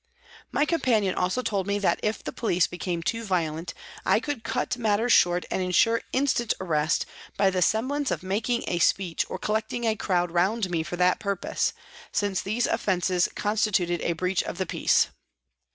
My 0.51 0.65
companion 0.65 1.13
also 1.13 1.43
told 1.43 1.67
me 1.67 1.77
that 1.77 1.99
if 2.01 2.23
the 2.23 2.33
police 2.33 2.65
became 2.65 3.03
too 3.03 3.23
violent, 3.23 3.75
I 4.03 4.19
could 4.19 4.43
cut 4.43 4.75
matters 4.79 5.13
short 5.13 5.45
and 5.51 5.61
ensure 5.61 6.01
instant 6.11 6.55
arrest 6.59 7.05
by 7.37 7.51
the 7.51 7.61
semblance 7.61 8.09
of 8.09 8.23
making 8.23 8.63
a 8.65 8.79
speech 8.79 9.27
or 9.29 9.37
collecting 9.37 9.83
a 9.83 9.95
crowd 9.95 10.31
round 10.31 10.71
me 10.71 10.81
for 10.81 10.95
that 10.95 11.19
purpose, 11.19 11.71
since 12.11 12.41
these 12.41 12.65
offences 12.65 13.29
constituted 13.35 14.01
a 14.01 14.13
breach 14.13 14.41
of 14.41 14.57
the 14.57 14.65
DEPUTATION 14.65 14.65
TO 14.65 14.69
PRIME 14.69 14.79
MINISTER 14.81 15.11
37 15.11 15.11
peace. 15.11 15.17